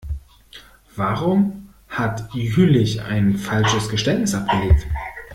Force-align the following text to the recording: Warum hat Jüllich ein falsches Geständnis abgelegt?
Warum 0.95 1.69
hat 1.87 2.33
Jüllich 2.33 3.03
ein 3.03 3.35
falsches 3.37 3.87
Geständnis 3.87 4.33
abgelegt? 4.33 4.87